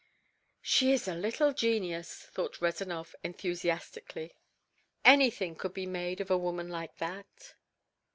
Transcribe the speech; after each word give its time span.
"She 0.63 0.93
is 0.93 1.07
a 1.07 1.13
little 1.13 1.53
genius!" 1.53 2.23
thought 2.23 2.59
Rezanov 2.59 3.13
enthusiastically. 3.23 4.35
"Anything 5.05 5.53
could 5.55 5.75
be 5.75 5.85
made 5.85 6.19
of 6.19 6.31
a 6.31 6.37
woman 6.39 6.69
like 6.69 6.97
that." 6.97 7.53